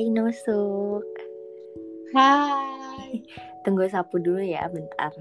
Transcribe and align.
Hai 0.00 0.08
Nusuk. 0.08 1.04
Hai. 2.16 3.20
Tunggu 3.68 3.84
sapu 3.92 4.16
dulu 4.16 4.40
ya 4.40 4.64
bentar. 4.72 5.12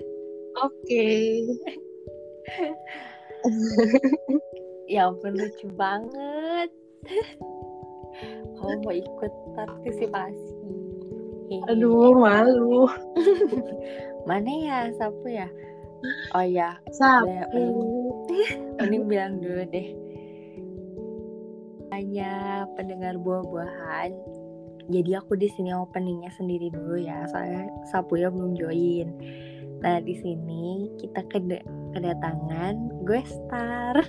Oke. 0.64 1.04
ya 4.88 5.12
ampun 5.12 5.36
lucu 5.36 5.68
banget. 5.76 6.72
Kamu 8.56 8.88
mau 8.88 8.96
ikut 8.96 9.32
partisipasi? 9.52 10.48
Aduh 11.68 12.16
malu. 12.16 12.88
Mana 14.32 14.48
ya 14.48 14.78
sapu 14.96 15.28
ya? 15.28 15.44
Oh 16.32 16.40
ya. 16.40 16.72
Sapu. 16.88 17.84
Ini 18.80 18.96
bilang 19.04 19.44
dulu 19.44 19.60
deh. 19.68 20.05
Hanya 22.16 22.64
pendengar 22.80 23.20
buah-buahan. 23.20 24.08
Jadi 24.88 25.20
aku 25.20 25.36
di 25.36 25.52
sini 25.52 25.76
openingnya 25.76 26.32
sendiri 26.32 26.72
dulu 26.72 26.96
ya, 26.96 27.28
soalnya 27.28 27.68
sapu 27.92 28.16
ya 28.16 28.32
belum 28.32 28.56
join. 28.56 29.12
Nah 29.84 30.00
di 30.00 30.16
sini 30.24 30.96
kita 30.96 31.20
ked 31.28 31.60
kedatangan 31.92 33.04
gue 33.04 33.20
star. 33.20 34.00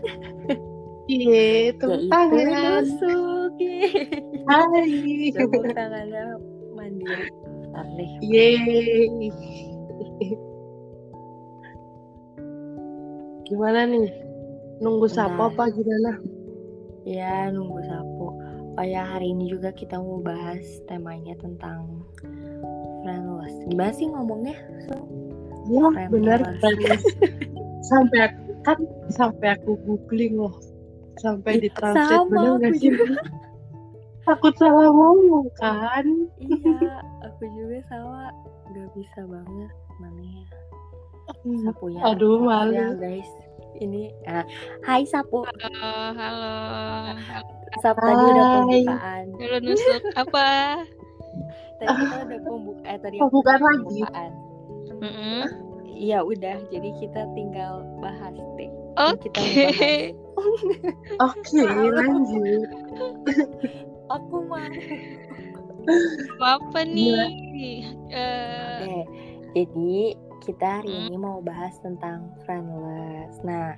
Iya, 1.11 1.75
tepuk 1.75 2.07
tangan. 2.07 2.47
Nusuk. 2.79 3.59
Hai. 4.47 5.27
Tepuk 5.35 5.67
tangannya 5.75 6.39
mandiri. 6.79 7.27
Deh. 7.91 8.11
Yeay. 8.23 9.27
Gimana 13.51 13.83
nih? 13.83 14.07
Nunggu 14.79 15.11
sapu 15.11 15.51
Bentar. 15.51 15.67
apa 15.67 15.75
gimana? 15.75 16.36
Ya 17.07 17.47
nunggu 17.47 17.79
sapu. 17.87 18.27
Oh 18.77 18.85
ya 18.85 19.07
hari 19.07 19.31
ini 19.31 19.47
juga 19.47 19.71
kita 19.71 19.95
mau 19.95 20.19
bahas 20.19 20.59
temanya 20.85 21.33
tentang 21.39 22.03
friendless. 23.01 23.55
Gimana 23.65 23.91
sih 23.91 24.07
ngomongnya? 24.11 24.57
So, 24.85 24.95
Ya, 25.67 25.83
Friendless. 25.91 26.11
benar 26.11 26.39
friendless. 26.59 27.03
sampai 27.89 28.19
aku, 28.27 28.39
kan 28.63 28.77
sampai 29.09 29.47
aku 29.55 29.71
googling 29.83 30.35
loh. 30.37 30.55
Sampai 31.17 31.57
Ih, 31.57 31.67
ditranslate 31.67 32.27
sama 32.27 32.29
bener 32.29 32.53
gak 32.61 32.73
sih? 32.77 32.91
juga. 32.91 33.17
Takut 34.27 34.53
salah 34.55 34.91
ngomong 34.91 35.47
kan? 35.55 36.05
iya, 36.37 36.99
aku 37.27 37.43
juga 37.55 37.79
sama. 37.87 38.31
Gak 38.69 38.89
bisa 38.93 39.19
banget 39.25 39.71
mana 39.97 40.21
ya. 40.23 40.45
Sapunya. 41.65 41.99
Aduh 42.05 42.39
Maaf 42.39 42.67
ya 42.69 42.91
malu. 42.91 42.99
guys. 42.99 43.29
Ini 43.77 44.09
ah, 44.25 44.41
Hai 44.81 45.05
Sapu. 45.05 45.45
Halo, 45.45 45.93
halo. 46.17 46.53
Sapu 47.77 48.01
tadi 48.01 48.23
udah 48.33 48.45
pembukaan. 48.49 49.25
Halo 49.37 49.57
nusuk 49.61 50.01
apa? 50.17 50.47
Tadi 51.77 51.93
kita 51.93 52.15
udah 52.25 52.39
pembukaan. 52.41 52.89
Eh, 52.89 52.97
tadi 52.97 53.15
aku 53.21 53.25
Pembukaan 53.29 53.61
lagi? 53.61 53.77
pembukaan. 53.85 54.31
Mm-mm. 54.97 55.41
Iya 55.93 56.19
udah, 56.25 56.57
jadi 56.73 56.89
kita 56.97 57.21
tinggal 57.37 57.85
bahas 58.01 58.33
deh. 58.57 58.69
Oke. 58.97 59.29
Mau. 60.33 60.41
Oke, 61.29 61.61
lanjut. 61.69 62.69
Aku 64.17 64.37
mah. 64.49 64.73
Apa 66.41 66.79
nih? 66.81 67.85
Eh, 68.09 68.81
Oke, 68.81 68.97
jadi 69.53 70.17
kita 70.47 70.79
hari 70.79 70.95
ini 70.95 71.19
mau 71.19 71.43
bahas 71.43 71.75
tentang 71.83 72.31
friendless. 72.47 73.35
Nah, 73.43 73.75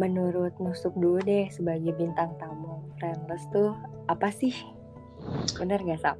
menurut 0.00 0.56
Nusuk 0.56 0.96
dulu 0.96 1.20
deh 1.20 1.52
sebagai 1.52 1.92
bintang 1.92 2.32
tamu, 2.40 2.80
friendless 2.96 3.44
tuh 3.52 3.76
apa 4.08 4.32
sih? 4.32 4.56
Bener 5.60 5.76
gak 5.84 6.00
Sap? 6.00 6.16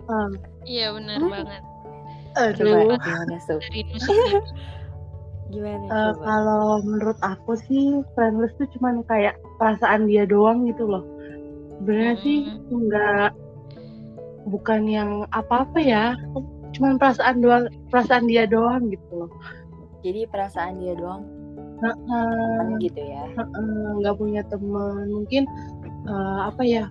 Iya 0.63 0.93
benar 0.93 1.17
Hmm. 1.17 1.33
banget. 1.33 1.63
Coba 2.53 2.77
aduh. 2.77 3.01
gimana 3.01 3.37
Sup? 3.41 3.61
Dari 3.65 3.81
nusuk 3.89 4.13
dulu. 4.13 4.41
Gimana 5.49 5.85
Eh, 5.89 6.13
coba? 6.13 6.21
kalau 6.21 6.65
menurut 6.85 7.19
aku 7.25 7.53
sih 7.57 7.85
friendless 8.13 8.53
tuh 8.61 8.69
cuman 8.77 9.01
kayak 9.09 9.41
perasaan 9.57 10.05
dia 10.05 10.29
doang 10.29 10.69
gitu 10.69 10.85
loh. 10.85 11.05
Sebenarnya 11.81 12.15
sih 12.21 12.39
Hmm. 12.45 12.85
nggak 12.85 13.31
bukan 14.53 14.83
yang 14.85 15.11
apa-apa 15.33 15.81
ya. 15.81 16.13
Cuman 16.77 17.01
perasaan 17.01 17.41
doang, 17.41 17.65
perasaan 17.89 18.29
dia 18.29 18.45
doang 18.45 18.93
gitu 18.93 19.25
loh. 19.25 19.31
Jadi 20.09 20.21
perasaan 20.33 20.81
dia 20.81 20.97
doang 20.97 21.29
kan 21.79 22.75
gitu 22.83 22.99
ya? 22.99 23.23
heeh, 23.39 23.87
nggak 24.03 24.17
punya 24.19 24.43
teman. 24.51 25.07
Mungkin 25.15 25.47
eh, 26.09 26.41
apa 26.49 26.63
ya? 26.67 26.91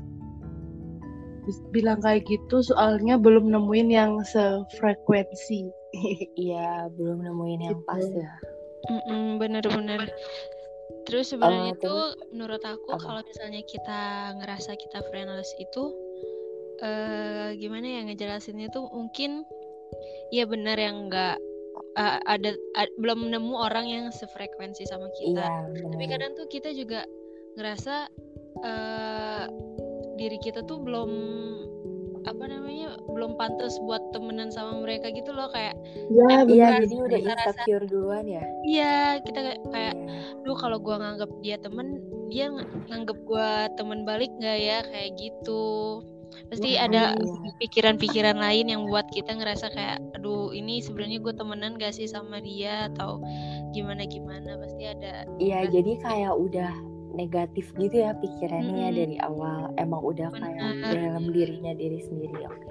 Bilang 1.71 1.99
kayak 2.03 2.27
gitu 2.27 2.59
soalnya 2.63 3.15
belum 3.19 3.51
nemuin 3.51 3.89
yang 3.91 4.11
sefrekuensi. 4.23 5.67
Iya, 6.37 6.91
belum 6.93 7.23
nemuin 7.25 7.61
yang 7.67 7.79
Gitu. 7.79 7.87
pas 7.87 8.03
ya. 8.03 8.31
Mm-mm, 8.91 9.39
Bener-bener. 9.41 10.07
Terus 11.07 11.31
sebenarnya 11.31 11.73
Eh, 11.75 11.83
tuh 11.83 12.03
menurut 12.31 12.59
aku 12.63 12.95
apa? 12.95 13.03
kalau 13.03 13.21
misalnya 13.23 13.63
kita 13.63 14.01
ngerasa 14.39 14.75
kita 14.75 14.99
friendless 15.09 15.51
itu 15.59 15.83
eh 16.77 17.57
gimana 17.57 17.87
ya 17.89 18.01
ngejelasinnya 18.05 18.69
tuh 18.69 18.85
mungkin 18.93 19.41
ya 20.29 20.45
benar 20.45 20.77
yang 20.77 21.09
enggak 21.97 22.17
ada, 22.23 22.49
a- 22.75 22.95
belum 22.95 23.19
nemu 23.27 23.53
orang 23.53 23.85
yang 23.85 24.05
sefrekuensi 24.11 24.85
sama 24.85 25.09
kita. 25.13 25.41
Iya, 25.41 25.89
Tapi 25.89 26.05
kadang 26.05 26.31
tuh 26.33 26.45
kita 26.45 26.69
juga 26.71 27.01
ngerasa 27.53 28.05
eh 28.59 29.45
diri 30.15 30.37
kita 30.39 30.61
tuh 30.63 30.77
belum 30.77 31.11
apa 32.23 32.43
namanya 32.43 32.97
belum 33.07 33.33
pantas 33.33 33.77
buat 33.79 34.11
temenan 34.11 34.49
sama 34.49 34.77
mereka 34.77 35.07
gitu 35.09 35.31
loh 35.31 35.47
kayak 35.47 35.77
Ya, 36.09 36.25
Iya, 36.27 36.37
benar. 36.43 36.79
jadi 36.81 36.95
udah 36.97 37.19
kita 37.19 37.33
rasa- 37.33 37.47
insecure 37.55 37.85
duluan 37.87 38.25
ya. 38.25 38.43
iya 38.63 38.95
kita 39.21 39.39
kayak, 39.39 39.61
kayak 39.69 39.95
Iya. 39.95 40.19
duh 40.43 40.57
kalau 40.57 40.77
gua 40.77 40.95
nganggap 40.97 41.29
dia 41.39 41.55
temen 41.57 41.87
dia 42.27 42.49
ng- 42.49 42.67
nganggap 42.87 43.17
gua 43.23 43.47
temen 43.73 44.03
balik 44.03 44.33
nggak 44.33 44.57
ya 44.59 44.77
kayak 44.83 45.11
gitu 45.15 46.01
pasti 46.47 46.73
Iya, 46.73 46.85
ada 46.85 47.03
iya. 47.13 47.51
pikiran-pikiran 47.57 48.37
lain 48.37 48.65
yang 48.67 48.81
buat 48.85 49.07
kita 49.09 49.33
ngerasa 49.33 49.71
kayak 49.71 49.97
aduh 50.13 50.51
ini 50.51 50.79
sebenarnya 50.79 51.19
gue 51.19 51.33
temenan 51.33 51.75
gak 51.75 51.91
sih 51.91 52.05
sama 52.05 52.39
dia 52.39 52.87
atau 52.89 53.19
gimana 53.71 54.03
gimana 54.03 54.55
pasti 54.57 54.83
ada 54.85 55.23
Iya, 55.37 55.67
jadi 55.69 55.91
kayak 55.99 56.33
udah 56.33 56.71
negatif 57.09 57.73
gitu 57.75 57.97
ya 57.97 58.13
pikirannya 58.13 58.87
Mm-mm. 58.87 58.99
dari 58.99 59.17
awal. 59.19 59.73
Emang 59.75 60.03
udah 60.03 60.29
kayak 60.29 60.59
Bener. 60.77 60.93
dalam 60.93 61.25
dirinya 61.27 61.73
diri 61.73 61.97
sendiri. 61.99 62.45
Oke. 62.45 62.67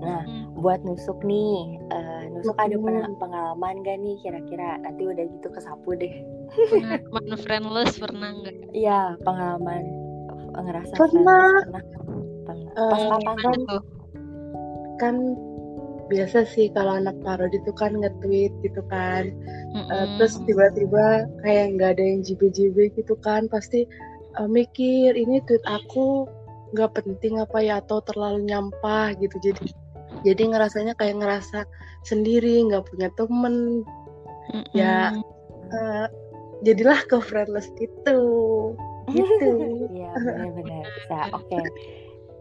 Nah, 0.00 0.24
Hmm, 0.24 0.56
buat 0.56 0.80
nusuk 0.80 1.20
nih, 1.20 1.76
eh, 1.90 2.22
nusuk 2.30 2.56
ada 2.56 2.72
Mm-mm. 2.72 2.86
pena- 2.86 3.18
pengalaman 3.18 3.84
gak 3.84 3.98
nih 3.98 4.16
kira-kira? 4.20 4.80
Nanti 4.80 5.04
udah 5.04 5.24
gitu 5.28 5.48
kesapu 5.50 5.92
deh. 5.94 6.14
pengalaman 6.70 7.36
friendless 7.36 7.98
pernah 7.98 8.30
nggak 8.32 8.56
Iya, 8.72 9.18
pengalaman 9.20 9.84
ngerasa 10.54 10.92
Pernah. 10.94 11.50
friendless 11.60 11.88
pernah. 11.92 12.23
Pernah. 12.54 12.90
Pas 12.90 13.02
kapan 13.10 13.36
kan 13.42 13.58
tuh? 13.66 13.82
kan 15.02 15.16
biasa 16.06 16.46
sih 16.46 16.70
kalau 16.70 17.00
anak 17.00 17.16
parodi 17.24 17.58
itu 17.58 17.72
kan 17.74 17.96
nge-tweet 17.98 18.52
gitu 18.62 18.78
kan 18.92 19.32
Eh, 19.74 19.82
Mm-mm. 19.90 20.16
terus 20.16 20.38
tiba-tiba 20.46 21.26
kayak 21.42 21.74
nggak 21.74 21.90
ada 21.98 22.04
yang 22.04 22.20
jibe-jibe 22.22 22.94
gitu 22.94 23.18
kan 23.20 23.50
pasti 23.50 23.88
eh, 24.38 24.48
mikir 24.48 25.18
ini 25.18 25.42
tweet 25.48 25.64
aku 25.66 26.30
nggak 26.76 26.94
penting 26.94 27.42
apa 27.42 27.58
ya 27.58 27.82
atau 27.82 27.98
terlalu 28.06 28.46
nyampah 28.46 29.18
gitu 29.18 29.34
jadi 29.42 29.60
jadi 30.22 30.42
ngerasanya 30.54 30.94
kayak 30.94 31.18
ngerasa 31.20 31.66
sendiri 32.06 32.62
nggak 32.70 32.86
punya 32.86 33.08
temen 33.18 33.82
ya. 34.76 35.10
Mm-mm. 35.10 35.24
Eh, 35.74 36.06
jadilah 36.62 37.00
ke 37.10 37.18
friendless 37.18 37.66
gitu 37.80 38.18
gitu 39.10 39.50
Iya, 39.96 40.10
benar-benar 40.16 40.84
bisa. 40.96 41.18
Oke. 41.34 41.60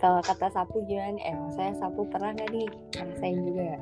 Kalau 0.04 0.20
kata 0.20 0.52
sapu 0.52 0.84
gimana? 0.84 1.16
Eh, 1.24 1.38
saya 1.56 1.72
sapu 1.80 2.04
pernah 2.12 2.36
gak 2.36 2.52
nih 2.52 2.68
ngerasain 2.92 3.40
juga? 3.40 3.80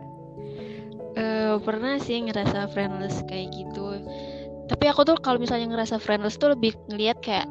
Eh, 1.18 1.56
pernah 1.65 1.97
sih 2.00 2.21
ngerasa 2.23 2.71
friendless 2.71 3.25
kayak 3.27 3.51
gitu 3.51 4.00
tapi 4.71 4.88
aku 4.88 5.03
tuh 5.03 5.19
kalau 5.19 5.35
misalnya 5.35 5.68
ngerasa 5.68 6.00
friendless 6.00 6.39
tuh 6.39 6.56
lebih 6.56 6.71
ngeliat 6.88 7.19
kayak 7.19 7.44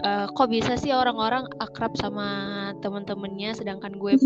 eh, 0.00 0.26
kok 0.32 0.48
bisa 0.48 0.80
sih 0.80 0.96
orang-orang 0.96 1.44
akrab 1.60 1.92
sama 2.00 2.26
temen-temennya 2.80 3.52
sedangkan 3.52 3.92
gue 4.00 4.16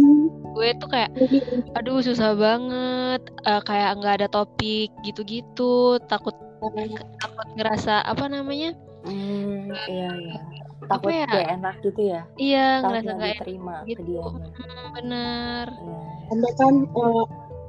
gue 0.55 0.69
tuh 0.79 0.89
kayak 0.89 1.11
aduh 1.75 1.99
susah 1.99 2.39
banget 2.39 3.27
eh, 3.51 3.63
kayak 3.67 3.99
nggak 3.99 4.15
ada 4.23 4.29
topik 4.31 4.95
gitu-gitu 5.03 5.99
takut 6.07 6.39
takut 7.19 7.49
ngerasa 7.59 8.07
apa 8.07 8.31
namanya 8.31 8.71
Hmm, 9.07 9.71
iya 9.87 10.11
iya. 10.19 10.66
Takut 10.89 11.13
ya? 11.13 11.27
gak 11.27 11.49
enak 11.59 11.75
gitu 11.83 12.01
ya? 12.03 12.23
iya 12.39 12.67
ngerasa 12.83 13.11
gak 13.15 13.31
diterima 13.39 13.75
ke 13.83 13.87
gitu 13.93 14.03
dia. 14.07 14.23
Hmm, 14.23 14.89
bener 14.95 15.67
Iya. 15.77 16.01
Sampai 16.27 16.53
kan 16.59 16.75
eh, 16.87 17.25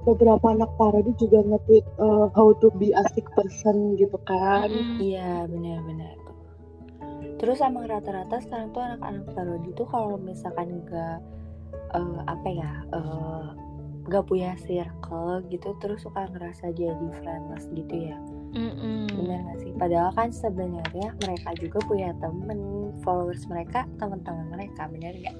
beberapa 0.07 0.45
anak 0.49 0.71
parodi 0.79 1.11
juga 1.19 1.39
nge-tweet 1.43 1.85
eh, 1.85 2.27
how 2.33 2.49
to 2.57 2.67
be 2.77 2.95
a 2.95 3.03
sick 3.13 3.27
person 3.35 3.99
gitu 3.99 4.17
kan. 4.25 4.69
Mm-mm. 4.71 4.97
Iya 5.01 5.45
benar-benar. 5.49 6.15
Terus 7.37 7.61
emang 7.61 7.85
rata-rata 7.85 8.41
sekarang 8.41 8.73
tuh 8.73 8.81
anak-anak 8.81 9.25
parodi 9.35 9.69
tuh 9.77 9.87
kalau 9.89 10.17
misalkan 10.17 10.81
gak 10.89 11.21
eh, 11.93 12.19
apa 12.25 12.47
ya 12.49 12.71
eh, 12.95 13.47
gak 14.07 14.23
punya 14.25 14.55
circle 14.63 15.43
gitu 15.51 15.75
terus 15.83 16.07
suka 16.07 16.31
ngerasa 16.31 16.71
jadi 16.71 17.07
friendless 17.19 17.67
gitu 17.75 18.07
ya 18.11 18.17
Mm-mm. 18.55 19.11
bener 19.11 19.39
gak 19.43 19.57
sih? 19.61 19.71
Padahal 19.75 20.11
kan 20.15 20.29
sebenarnya 20.31 21.07
mereka 21.23 21.49
juga 21.59 21.79
punya 21.83 22.11
temen 22.23 22.59
followers 23.03 23.43
mereka 23.47 23.83
teman-teman 23.99 24.47
mereka 24.49 24.87
bener 24.87 25.13
gak 25.19 25.35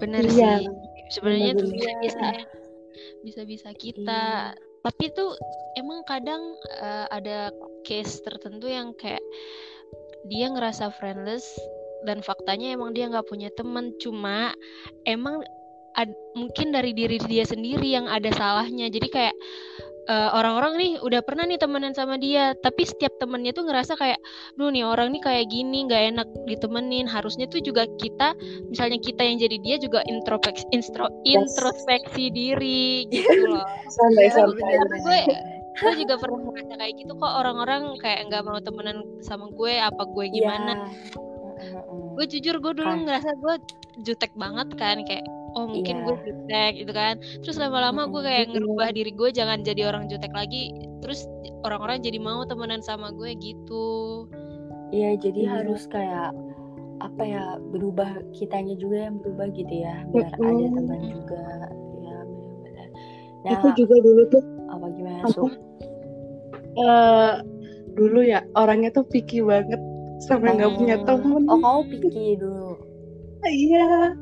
bener 0.00 0.22
Iya, 0.28 0.64
sih. 0.64 0.68
Sebenarnya 1.10 1.52
tuh 1.56 1.68
bener-bener. 1.68 2.00
bisa 2.04 2.28
bisa 3.24 3.42
bisa 3.44 3.68
kita. 3.76 4.54
Tapi 4.80 5.04
tuh 5.12 5.36
emang 5.76 6.00
kadang 6.08 6.56
eh, 6.80 7.06
ada 7.12 7.52
case 7.84 8.20
tertentu 8.24 8.64
yang 8.68 8.96
kayak 8.96 9.20
dia 10.28 10.48
ngerasa 10.52 10.92
friendless 11.00 11.44
dan 12.08 12.24
faktanya 12.24 12.72
emang 12.72 12.96
dia 12.96 13.08
nggak 13.08 13.28
punya 13.28 13.52
temen. 13.56 13.92
Cuma 14.00 14.56
emang 15.04 15.44
ad- 16.00 16.16
mungkin 16.32 16.72
dari 16.72 16.96
diri 16.96 17.20
dia 17.28 17.44
sendiri 17.44 17.92
yang 17.92 18.08
ada 18.08 18.32
salahnya. 18.32 18.88
Jadi 18.88 19.08
kayak 19.12 19.36
eh, 20.10 20.30
orang-orang 20.34 20.74
nih 20.74 20.92
udah 20.98 21.22
pernah 21.22 21.46
nih 21.46 21.54
temenan 21.56 21.94
sama 21.94 22.18
dia 22.18 22.50
tapi 22.58 22.82
setiap 22.82 23.14
temennya 23.22 23.54
tuh 23.54 23.62
ngerasa 23.62 23.94
kayak 23.94 24.18
duh 24.58 24.74
nih 24.74 24.82
orang 24.82 25.14
nih 25.14 25.22
kayak 25.22 25.46
gini 25.46 25.86
nggak 25.86 26.02
enak 26.18 26.28
ditemenin. 26.50 27.06
Harusnya 27.06 27.46
tuh 27.46 27.62
juga 27.62 27.86
kita 28.02 28.34
misalnya 28.66 28.98
kita 28.98 29.22
yang 29.22 29.38
jadi 29.38 29.56
dia 29.62 29.76
juga 29.78 30.02
introspeksi 30.10 30.66
instro- 30.74 31.14
introspeksi 31.22 32.34
diri 32.34 33.06
gitu 33.06 33.46
loh. 33.46 33.62
Santai 33.86 34.26
Iya, 34.26 34.32
santai 34.34 34.58
bener. 34.58 34.98
gue- 34.98 35.28
gue 35.80 35.92
juga 36.02 36.14
pernah 36.18 36.40
ngerasa 36.44 36.74
kayak 36.76 36.94
gitu 36.98 37.12
kok 37.16 37.32
orang-orang 37.32 37.82
kayak 38.02 38.26
nggak 38.28 38.42
mau 38.42 38.58
temenan 38.58 39.00
sama 39.22 39.46
gue? 39.54 39.78
Apa 39.78 40.02
gue 40.10 40.26
gimana? 40.28 40.72
Iya. 40.74 41.29
Gue 42.20 42.28
jujur 42.28 42.60
gue 42.60 42.72
dulu 42.76 42.84
Kan. 42.86 43.08
ngerasa 43.08 43.32
gue 43.34 43.54
jutek 44.04 44.36
banget 44.36 44.68
kan 44.76 45.00
kayak 45.02 45.24
oh 45.56 45.64
mungkin 45.64 45.96
Iya. 45.96 46.04
gue 46.04 46.16
jutek 46.22 46.72
gitu 46.78 46.92
kan 46.92 47.14
terus 47.40 47.56
lama-lama 47.56 48.06
gue 48.06 48.20
kayak 48.20 48.52
ngerubah 48.52 48.92
diri 48.92 49.08
gue 49.10 49.28
jangan 49.30 49.60
jadi 49.60 49.88
orang 49.88 50.04
jutek 50.06 50.30
lagi 50.30 50.68
terus 51.00 51.24
orang-orang 51.62 51.98
jadi 52.00 52.20
mau 52.20 52.44
temenan 52.44 52.80
sama 52.80 53.08
gue 53.10 53.32
gitu 53.34 54.28
Iya, 54.90 55.16
jadi 55.16 55.40
Iya. 55.40 55.50
harus 55.56 55.86
kayak 55.86 56.34
apa 57.00 57.22
ya 57.22 57.44
berubah 57.62 58.10
kitanya 58.30 58.76
juga 58.76 59.08
yang 59.08 59.16
berubah 59.16 59.48
gitu 59.50 59.74
ya, 59.80 60.04
biar 60.06 60.28
ada 60.28 60.44
Mm-mm. 60.44 60.76
teman 60.76 61.00
juga. 61.08 61.44
Ya 61.96 62.16
benar-benar. 62.20 62.88
Nah, 63.40 63.50
Aku 63.56 63.68
juga 63.72 63.96
dulu 63.96 64.22
tuh 64.28 64.42
apa 64.68 64.86
gimana 64.92 65.18
aku 65.24 65.46
Sum? 65.46 65.50
eh, 66.76 67.34
dulu 67.90 68.20
ya 68.20 68.44
orangnya 68.52 68.90
tuh 68.90 69.02
picky 69.04 69.40
banget 69.40 69.80
sampai 70.20 70.56
nggak 70.56 70.72
punya 70.76 70.96
Oh, 71.00 71.04
temen. 71.08 71.42
Oh, 71.48 71.58
kamu 71.58 71.80
picky 71.90 72.28
dulu. 72.36 72.72
Iya. 73.40 74.12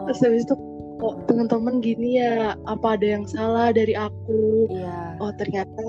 Oh, 0.00 0.08
Terus 0.08 0.20
habis 0.24 0.42
itu 0.48 0.56
kok 0.96 1.14
teman-teman 1.28 1.84
gini 1.84 2.16
ya 2.16 2.56
apa 2.64 2.96
ada 2.96 3.04
yang 3.04 3.28
salah 3.28 3.68
dari 3.68 3.92
aku? 3.92 4.64
iya. 4.72 5.12
Oh 5.20 5.28
ternyata 5.36 5.82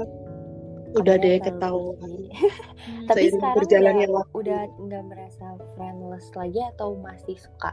udah 0.94 1.15
deh 1.15 1.39
ketahuan. 1.39 2.12
Hmm. 2.83 3.07
Tapi 3.07 3.31
sekarang 3.31 3.56
berjalannya 3.63 4.07
udah, 4.12 4.15
waktu. 4.19 4.33
udah 4.44 4.62
nggak 4.83 5.04
merasa 5.07 5.45
friendless 5.80 6.27
lagi 6.36 6.59
atau 6.75 7.00
masih 7.00 7.39
suka? 7.39 7.71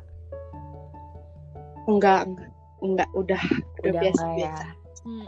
Enggak, 1.90 2.30
enggak, 2.30 2.50
enggak, 2.78 3.08
udah, 3.18 3.42
udah 3.82 3.90
Udah 3.90 4.02
biasa 4.06 4.22
ya? 4.22 4.34
biasa. 4.38 4.66
Hmm. 5.02 5.26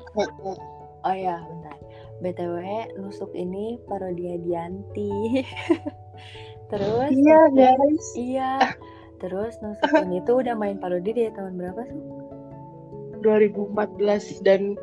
Oh 1.02 1.16
ya, 1.18 1.42
bentar. 1.42 1.78
BTW, 2.22 2.56
nusuk 3.02 3.34
ini 3.34 3.82
parodia 3.90 4.38
Dianti. 4.38 5.42
Terus 6.72 7.10
Iya 7.12 7.40
guys. 7.52 8.06
Iya. 8.16 8.52
Terus 9.22 9.54
nusuk 9.62 9.92
ini 10.02 10.18
tuh 10.24 10.42
udah 10.42 10.56
main 10.56 10.80
parodi 10.80 11.14
dari 11.14 11.30
tahun 11.30 11.54
berapa 11.60 11.82
sih? 11.86 12.02
2014 13.22 14.42
dan 14.42 14.74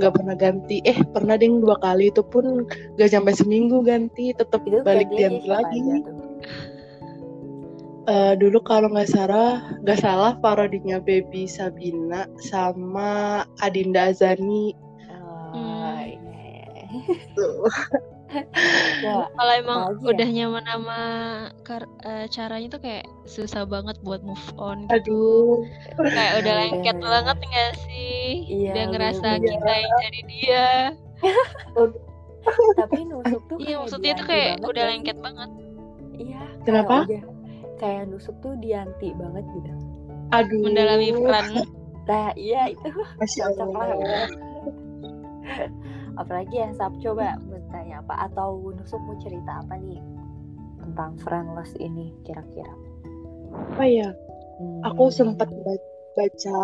nggak 0.00 0.12
pernah 0.16 0.34
ganti. 0.34 0.82
Eh 0.82 0.98
pernah 1.14 1.38
ding 1.38 1.62
dua 1.62 1.78
kali 1.78 2.10
itu 2.10 2.24
pun 2.26 2.66
gak 2.98 3.14
sampai 3.14 3.32
seminggu 3.36 3.86
ganti, 3.86 4.34
tetap 4.34 4.66
Itu 4.66 4.82
balik 4.82 5.06
ganti 5.14 5.46
lagi. 5.46 5.78
Eh, 8.06 8.34
dulu 8.38 8.62
kalau 8.62 8.90
nggak 8.90 9.10
salah, 9.10 9.62
nggak 9.82 9.98
salah 9.98 10.38
parodinya 10.38 11.02
Baby 11.02 11.50
Sabina 11.50 12.30
sama 12.38 13.42
Adinda 13.62 14.14
Azani. 14.14 14.74
Oh, 15.10 15.54
Hmm. 16.86 17.66
iya. 18.28 18.42
Ya, 18.98 19.14
kalau 19.28 19.52
emang 19.54 19.78
apalagi 19.86 20.02
ya? 20.02 20.10
udah 20.12 20.28
nyaman 20.28 20.64
sama 20.66 21.00
kar- 21.62 21.94
eh, 22.02 22.26
caranya 22.26 22.68
tuh 22.68 22.80
kayak 22.80 23.04
susah 23.24 23.62
banget 23.64 23.96
buat 24.00 24.20
move 24.20 24.48
on 24.56 24.84
gitu 24.84 25.62
Aduh, 25.94 26.08
kayak 26.08 26.32
udah 26.40 26.52
Iya, 26.52 26.60
lengket 26.64 26.96
bener. 26.96 27.10
banget 27.12 27.36
nggak 27.40 27.72
sih 27.82 28.24
Iya, 28.46 28.70
udah 28.72 28.84
ngerasa 28.88 29.26
bener-bener. 29.32 29.50
kita 29.52 29.72
yang 29.76 29.94
jadi 30.00 30.20
dia 30.26 30.66
Tapi 32.76 32.98
nusuk 33.04 33.42
tuh 33.46 33.56
iya 33.58 33.74
maksudnya 33.76 34.12
tuh 34.14 34.26
kayak 34.26 34.50
banget 34.54 34.66
udah 34.66 34.82
gak 34.82 34.90
lengket 34.92 35.18
banget 35.18 35.50
Iya. 36.16 36.40
Kenapa? 36.62 36.96
Kayak, 36.96 37.04
udah, 37.04 37.22
kayak 37.76 38.02
nusuk 38.08 38.36
tuh 38.40 38.52
dianti 38.56 39.08
banget 39.12 39.44
gitu. 39.52 39.70
aduh. 40.28 40.60
mendalami 40.60 41.08
peran 41.12 41.46
Nah, 42.06 42.30
iya 42.34 42.70
itu 42.70 42.86
Masya. 43.18 43.50
Allah. 43.50 44.30
Apalagi 46.16 46.54
ya, 46.54 46.68
Sab 46.72 46.94
coba 46.96 47.34
bertanya 47.66 47.98
apa 47.98 48.30
atau 48.30 48.70
nusuk 48.70 49.02
mau 49.02 49.18
cerita 49.18 49.58
apa 49.58 49.74
nih 49.76 49.98
tentang 50.78 51.18
friendless 51.18 51.74
ini 51.76 52.14
kira-kira? 52.22 52.70
Apa 53.74 53.84
ya? 53.84 54.10
Hmm. 54.56 54.80
Aku 54.86 55.10
sempat 55.10 55.50
ba- 55.50 55.86
baca 56.14 56.58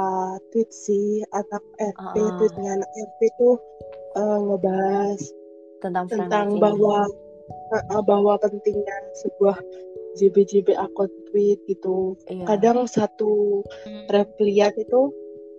tweet 0.49 0.70
sih 0.70 1.26
anak 1.28 1.60
FP, 1.76 2.16
Ah. 2.16 2.34
tweetnya 2.38 2.70
anak 2.78 2.90
FP 3.10 3.20
tuh 3.34 3.56
eh, 4.14 4.38
ngebahas 4.40 5.20
tentang 5.81 6.06
tentang 6.06 6.46
bahwa 6.56 7.05
eh, 7.75 8.02
bahwa 8.06 8.38
pentingnya 8.38 8.96
sebuah 9.19 9.58
JB-JB 10.14 10.78
akun 10.78 11.10
tweet 11.28 11.58
gitu. 11.66 12.14
Iya. 12.31 12.46
Kadang 12.46 12.87
satu 12.87 13.60
Hmm. 13.84 14.06
replian 14.06 14.72
itu 14.78 15.10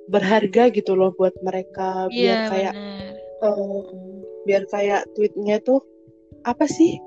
berharga 0.05 0.69
gitu 0.69 0.95
loh 0.95 1.11
buat 1.11 1.35
mereka 1.41 2.07
biar 2.07 2.15
iya 2.15 2.37
kayak 2.47 2.73
benar 2.73 3.11
eh, 3.43 3.51
Mm, 3.91 4.12
biar 4.43 4.63
kayak 4.67 5.07
tweetnya 5.13 5.59
tuh 5.61 5.79
apa 6.43 6.65
sih 6.65 6.99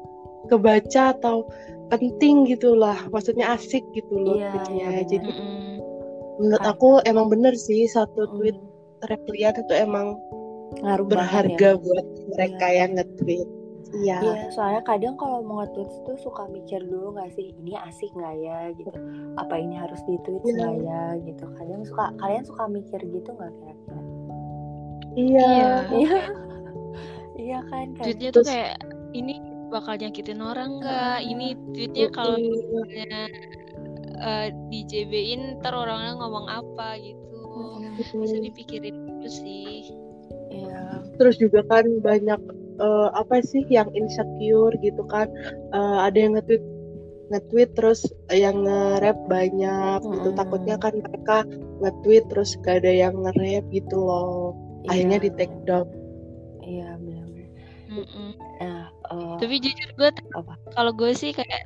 kebaca 0.47 1.13
atau 1.13 1.45
penting 1.89 2.47
gitulah 2.47 2.97
maksudnya 3.11 3.55
asik 3.55 3.83
gitu 3.93 4.15
loh 4.15 4.37
Iya, 4.37 4.51
tweetnya 4.53 4.89
iya, 4.93 5.03
jadi 5.07 5.29
Mm-mm. 5.31 5.79
menurut 6.41 6.63
Kan. 6.63 6.73
aku 6.75 6.91
emang 7.05 7.27
bener 7.29 7.55
sih 7.55 7.87
satu 7.87 8.27
mm, 8.27 8.33
tweet 8.35 8.59
replian 9.07 9.55
itu 9.55 9.75
emang 9.75 10.17
ngaruh 10.83 11.07
banget 11.07 11.11
berharga 11.55 11.69
ya. 11.73 11.79
buat 11.79 12.07
mereka 12.33 12.67
Iya. 12.67 12.77
yang 12.77 12.91
nge-tweet 12.97 13.49
iya 13.95 14.19
Iya, 14.19 14.35
soalnya 14.51 14.83
kadang 14.83 15.15
kalau 15.15 15.41
mau 15.41 15.63
nge-tweet 15.63 15.91
tuh 16.03 16.19
suka 16.19 16.51
mikir 16.51 16.83
dulu 16.83 17.15
nggak 17.15 17.31
sih, 17.33 17.55
ini 17.55 17.79
asik 17.79 18.11
nggak 18.13 18.35
ya 18.37 18.59
gitu. 18.75 18.91
Apa 19.39 19.55
ini 19.57 19.79
harus 19.79 20.03
di-tweet 20.05 20.43
Iya. 20.43 20.53
nggak 20.59 20.75
ya 20.83 21.03
gitu. 21.23 21.45
Kadang 21.55 21.81
suka, 21.87 22.05
kalian 22.19 22.43
suka 22.43 22.65
mikir 22.67 23.01
gitu 23.01 23.31
nggak 23.31 23.53
kira-kira? 23.55 24.01
iya 25.15 25.87
Iya. 25.89 26.19
Iya 27.37 27.61
kan, 27.69 27.87
kayak 27.97 28.05
tweetnya 28.05 28.31
tuh 28.33 28.45
kayak 28.45 28.75
ini 29.13 29.35
bakal 29.69 29.95
nyakitin 29.99 30.41
orang 30.41 30.81
nggak? 30.81 31.19
Ini 31.25 31.47
tweetnya 31.75 32.07
kalau 32.15 32.37
misalnya 32.41 33.29
eh, 34.17 34.49
di 34.73 34.81
JB-in 34.89 35.61
ntar 35.61 35.77
orang-orang 35.77 36.17
ngomong 36.21 36.47
apa 36.49 36.97
gitu. 37.01 37.41
Bisa 37.97 38.37
dipikirin 38.41 38.97
dulu 39.05 39.29
sih. 39.29 39.93
Iya. 40.47 41.03
terus 41.19 41.43
juga 41.43 41.67
kan 41.67 41.85
banyak 42.01 42.39
eh, 42.79 43.09
apa 43.13 43.43
sih 43.43 43.67
yang 43.69 43.91
insecure 43.93 44.73
gitu 44.81 45.03
kan? 45.11 45.29
Eh, 45.75 45.99
ada 46.07 46.17
yang 46.17 46.39
nge-tweet 46.39 46.65
nge-tweet 47.27 47.71
terus 47.75 48.07
yang 48.31 48.63
nge-rap 48.63 49.19
banyak 49.27 49.99
gitu. 50.03 50.31
Mm-mm. 50.31 50.39
takutnya 50.39 50.77
kan 50.79 50.95
mereka 50.95 51.43
nge-tweet 51.83 52.25
terus 52.31 52.55
gak 52.63 52.85
ada 52.85 52.93
yang 52.95 53.15
nge-rap 53.19 53.65
gitu 53.75 53.97
loh. 53.99 54.55
Akhirnya 54.87 55.19
Iya, 55.19 55.25
di 55.27 55.31
take 55.35 55.57
down. 55.67 55.89
Iya. 56.63 56.95
Mm-mm. 57.97 58.31
Nah, 58.61 58.85
eh, 58.93 59.35
tapi 59.41 59.55
jujur 59.57 59.89
gue 59.97 60.11
Apa? 60.37 60.53
kalau 60.77 60.93
gue 60.93 61.17
sih 61.17 61.33
kayak 61.33 61.65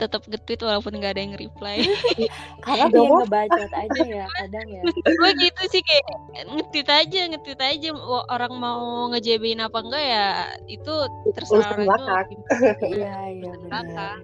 tetap 0.00 0.24
nge-tweet 0.26 0.64
walaupun 0.64 0.96
nggak 0.96 1.12
ada 1.14 1.22
yang 1.22 1.36
reply 1.38 1.78
karena 2.64 2.88
Udah 2.88 2.94
pengen 2.94 3.10
mau? 3.12 3.20
ngebacot 3.22 3.72
aja 3.76 4.00
ya 4.02 4.24
kadang 4.40 4.66
ya. 4.66 4.82
gue 5.04 5.30
gitu 5.38 5.62
sih 5.70 5.82
kayak 5.84 6.04
nge-tweet 6.50 6.88
aja 6.88 7.20
nge-tweet 7.30 7.60
aja 7.60 7.88
orang 8.32 8.52
mau 8.58 9.06
nge-JB-in 9.14 9.62
apa 9.62 9.78
enggak 9.78 10.04
ya 10.04 10.26
itu 10.66 10.94
terserah 11.36 11.62
Urusan 11.62 11.72
orang 11.86 11.86
belakang. 11.86 12.40
Iya, 12.98 13.14
iya 13.30 13.52
benar. 13.62 14.18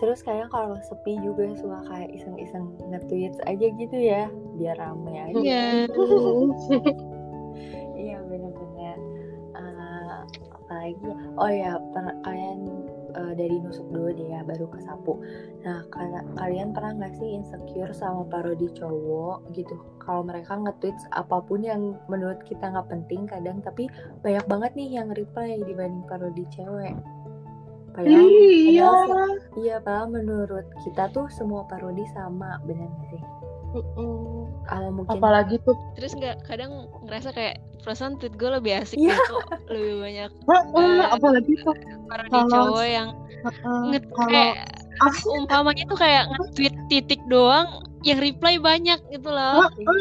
Terus 0.00 0.24
kadang 0.24 0.48
kalau 0.48 0.80
sepi 0.88 1.20
juga 1.20 1.44
suka 1.60 1.84
kayak 1.92 2.08
iseng-iseng 2.16 2.72
nge-tweet 2.88 3.36
aja 3.44 3.66
gitu 3.68 3.96
ya, 4.00 4.32
biar 4.56 4.80
rame 4.80 5.12
aja. 5.12 5.36
Iya. 5.36 5.64
Iya 5.92 6.92
ya? 10.82 10.94
Oh 11.36 11.50
ya, 11.50 11.72
pernah 11.92 12.14
kalian 12.22 12.58
eh, 13.10 13.34
dari 13.34 13.58
nusuk 13.58 13.90
dulu 13.90 14.14
deh 14.14 14.28
ya 14.30 14.46
baru 14.46 14.70
ke 14.70 14.78
sapu 14.80 15.18
nah 15.60 15.82
ka- 15.90 16.22
kalian 16.38 16.70
pernah 16.70 16.94
nggak 16.94 17.18
sih 17.18 17.34
insecure 17.34 17.90
sama 17.90 18.22
parodi 18.24 18.70
cowok 18.70 19.50
gitu 19.50 19.74
kalau 19.98 20.22
mereka 20.22 20.54
nge-tweet 20.54 20.94
apa 21.10 21.42
pun 21.42 21.58
yang 21.60 21.98
menurut 22.06 22.38
kita 22.46 22.70
nggak 22.70 22.86
penting 22.86 23.26
kadang 23.26 23.58
tapi 23.60 23.90
banyak 24.22 24.46
banget 24.46 24.70
nih 24.78 24.88
yang 25.02 25.08
reply 25.10 25.58
dibanding 25.58 26.06
parodi 26.06 26.46
cewek 26.54 26.94
padahal 27.90 28.30
Iya. 28.30 28.86
padahal 28.86 29.26
sih- 29.34 29.58
iya 29.58 29.76
padahal 29.82 30.06
menurut 30.08 30.66
kita 30.86 31.10
tuh 31.10 31.26
semua 31.28 31.66
parodi 31.66 32.06
sama 32.14 32.62
bener 32.62 32.86
gak 32.86 33.06
sih 33.10 33.22
Mm-mm. 33.70 34.48
mungkin 34.92 35.10
Apalagi 35.12 35.56
tuh. 35.62 35.74
Terus 35.94 36.12
nggak 36.12 36.42
kadang 36.44 36.72
ngerasa 37.02 37.30
kayak 37.30 37.58
perasaan 37.80 38.14
tweet 38.16 38.34
gue 38.34 38.50
lebih 38.50 38.76
asik 38.76 38.98
deh 38.98 39.14
kok 39.16 39.40
lebih 39.66 39.94
banyak 39.98 40.30
Heeh, 40.30 40.76
Eh, 40.76 41.04
apalagi 41.08 41.52
tuh. 41.58 41.74
parodi 42.04 42.30
Kalau- 42.30 42.50
cowok 42.70 42.84
yang 42.84 43.08
nge- 43.88 44.04
kalau 44.10 44.28
kayak 44.28 44.54
umpamanya 45.32 45.84
tuh 45.86 45.96
kayak 45.96 46.24
nge-tweet 46.28 46.74
titik 46.86 47.22
doang 47.26 47.66
yang 48.00 48.16
reply 48.16 48.56
banyak 48.56 49.00
gitu 49.08 49.28
loh. 49.28 49.64
Iya 49.74 49.92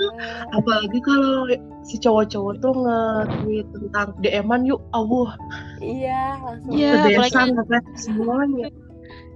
apalagi 0.51 0.99
kalau 0.99 1.47
si 1.81 1.95
cowok-cowok 1.97 2.53
tuh 2.59 2.73
nge-tweet 2.75 3.67
tentang 3.71 4.07
DM-an 4.19 4.61
yuk 4.63 4.81
awuh. 4.91 5.31
Iya 5.79 6.35
langsung 6.38 6.71
Iya, 6.73 6.91
apalagi- 7.07 7.53
nge-tweet 7.53 7.85
semuanya. 7.95 8.67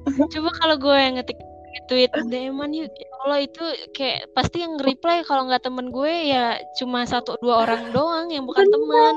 Coba 0.36 0.50
kalau 0.54 0.76
gue 0.78 0.96
yang 0.96 1.16
ngetik 1.16 1.40
tweet 1.90 2.12
DM-an 2.30 2.72
yuk. 2.74 2.92
Ya 2.94 3.10
Allah 3.24 3.40
itu 3.46 3.66
kayak 3.96 4.32
pasti 4.36 4.62
yang 4.62 4.78
reply 4.78 5.26
kalau 5.26 5.48
nggak 5.50 5.64
temen 5.66 5.90
gue 5.90 6.14
ya 6.30 6.60
cuma 6.78 7.08
satu 7.08 7.40
dua 7.40 7.66
orang 7.68 7.90
doang 7.96 8.28
yang 8.30 8.44
bukan 8.46 8.68
teman 8.70 9.16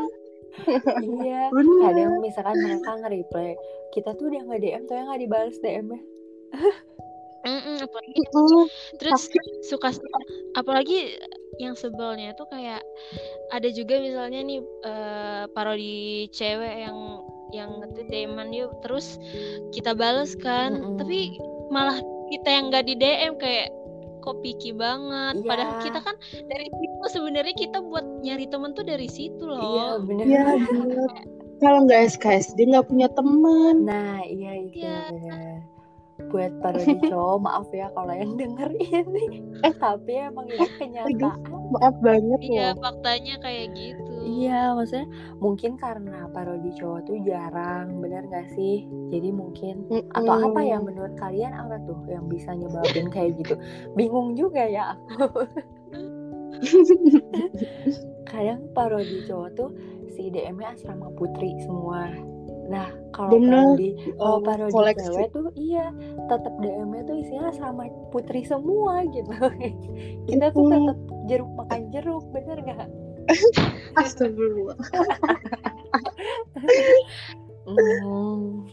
iya. 1.24 1.52
Bener. 1.52 1.80
Kadang 1.84 2.12
misalkan 2.24 2.56
mereka 2.64 2.90
nge-reply 3.04 3.50
kita 3.92 4.10
tuh 4.16 4.28
udah 4.28 4.42
nge 4.44 4.58
DM 4.60 4.82
tapi 4.88 5.00
nggak 5.04 5.20
dibalas 5.20 5.56
DM-nya. 5.60 6.00
Mm-mm, 7.46 7.78
apalagi 7.78 8.22
Mm, 8.26 8.66
terus 8.98 9.30
suka 9.70 9.94
apalagi 10.58 11.14
yang 11.62 11.78
sebelnya 11.78 12.34
tuh 12.34 12.50
kayak 12.50 12.82
ada 13.54 13.68
juga 13.70 14.02
misalnya 14.02 14.42
nih 14.42 14.60
eh, 14.82 15.44
parodi 15.54 16.26
cewek 16.34 16.74
yang 16.90 17.22
yang 17.54 17.70
nge-tweet 17.78 18.08
DM-an 18.10 18.50
yuk 18.50 18.74
terus 18.82 19.22
kita 19.70 19.94
bales 19.94 20.34
kan. 20.34 20.98
Tapi 20.98 21.38
malah 21.70 22.02
kita 22.28 22.48
yang 22.48 22.64
nggak 22.68 22.84
di 22.84 22.94
DM 22.94 23.34
kayak 23.36 23.68
kok 24.18 24.42
picky 24.42 24.70
banget 24.70 25.38
Iya. 25.38 25.46
padahal 25.46 25.74
kita 25.80 25.98
kan 26.00 26.16
dari 26.44 26.66
situ 26.66 27.04
sebenarnya 27.08 27.54
kita 27.54 27.78
buat 27.80 28.02
nyari 28.20 28.46
temen 28.46 28.70
tuh 28.72 28.82
dari 28.82 29.06
situ 29.06 29.44
iya 29.44 29.54
loh 29.54 30.02
bener 30.02 30.24
Iya, 30.26 30.44
bener. 30.66 31.08
Kalau 31.56 31.78
nggak 31.84 32.00
SKS 32.10 32.52
dia 32.52 32.68
nggak 32.68 32.86
punya 32.86 33.08
teman. 33.08 33.74
nah 33.82 34.18
iya 34.20 34.52
itu 34.60 34.82
Iya. 34.82 35.62
buat 36.26 36.52
parodi 36.58 36.96
cowok 37.02 37.38
maaf 37.38 37.68
ya 37.70 37.86
kalau 37.92 38.10
yang 38.10 38.34
denger 38.34 38.72
ini 38.74 39.24
tapi 39.78 40.12
emang 40.18 40.48
ini 40.48 40.66
kenyataan 40.74 41.38
Maaf 41.70 41.94
banget 42.00 42.40
iya 42.42 42.72
loh. 42.72 42.82
faktanya 42.82 43.36
kayak 43.38 43.70
gitu 43.72 44.05
Iya, 44.26 44.74
maksudnya 44.74 45.06
mungkin 45.38 45.78
karena 45.78 46.26
parodi 46.34 46.74
cowok 46.74 47.00
tuh 47.06 47.16
jarang, 47.22 48.02
bener 48.02 48.26
gak 48.26 48.50
sih? 48.58 48.82
Jadi 49.14 49.30
mungkin 49.30 49.86
atau 50.18 50.50
apa 50.50 50.60
ya 50.66 50.82
menurut 50.82 51.14
kalian 51.14 51.54
apa 51.54 51.78
tuh 51.86 51.94
yang 52.10 52.26
bisa 52.26 52.50
nyebabin 52.50 53.06
kayak 53.06 53.38
gitu? 53.38 53.54
Bingung 53.94 54.34
juga 54.34 54.66
ya 54.66 54.98
aku. 54.98 55.46
Kadang 58.30 58.66
parodi 58.74 59.22
cowok 59.30 59.50
tuh 59.54 59.70
si 60.10 60.26
DM-nya 60.34 60.74
asrama 60.74 61.06
putri 61.14 61.54
semua. 61.62 62.10
Nah, 62.66 62.90
kalau 63.14 63.38
parodi 63.38 63.94
kalau 64.18 64.36
Oh, 64.36 64.38
parodi 64.42 64.74
koleksi. 64.74 65.06
cewek 65.06 65.28
tuh 65.30 65.46
iya, 65.54 65.94
tetap 66.26 66.50
DM-nya 66.58 67.06
tuh 67.06 67.16
isinya 67.22 67.54
asrama 67.54 67.86
putri 68.10 68.42
semua 68.42 69.06
gitu. 69.14 69.30
Kita 70.28 70.50
tuh 70.50 70.66
tetap 70.66 70.98
jeruk 71.30 71.50
makan 71.54 71.80
jeruk, 71.94 72.26
bener 72.34 72.58
gak? 72.66 72.90
Astagfirullah. 74.00 74.78
Hmm, 77.66 78.70